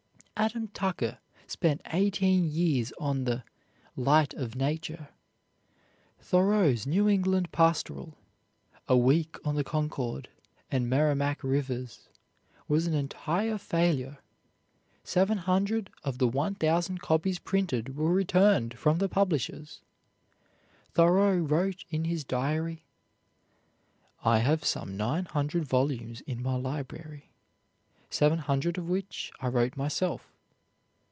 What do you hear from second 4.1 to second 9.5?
of Nature." Thoreau's New England pastoral, "A Week